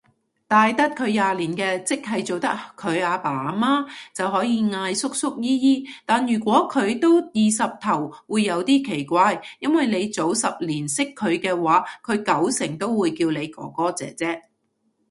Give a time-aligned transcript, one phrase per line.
[0.47, 3.85] 大得佢廿年嘅，即係做得佢阿爸阿媽，
[4.15, 14.41] 就可以嗌叔叔姨姨，但如果佢都二十頭會有啲奇怪，因為你早十年識佢嘅話佢九成會叫你哥哥姐姐